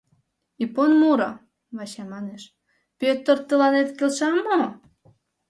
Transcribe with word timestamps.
—Ипон 0.63 0.91
муро,— 0.99 1.31
Вачай 1.75 2.07
манеш,— 2.13 2.43
Пӧтыр, 2.99 3.37
тыланет 3.47 3.89
келша 3.97 4.29
мо? 4.45 4.61